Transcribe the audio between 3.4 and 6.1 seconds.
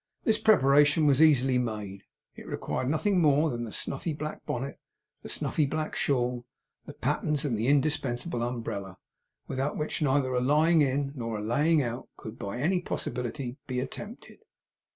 than the snuffy black bonnet, the snuffy black